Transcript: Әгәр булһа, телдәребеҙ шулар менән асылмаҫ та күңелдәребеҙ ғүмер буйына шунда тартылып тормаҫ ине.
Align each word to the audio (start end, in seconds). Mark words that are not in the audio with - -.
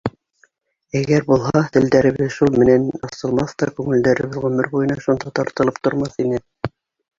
Әгәр 1.01 1.25
булһа, 1.27 1.61
телдәребеҙ 1.75 2.31
шулар 2.37 2.57
менән 2.63 2.89
асылмаҫ 3.09 3.55
та 3.63 3.69
күңелдәребеҙ 3.81 4.41
ғүмер 4.49 4.73
буйына 4.75 5.01
шунда 5.07 5.37
тартылып 5.41 5.81
тормаҫ 5.91 6.21
ине. 6.27 6.45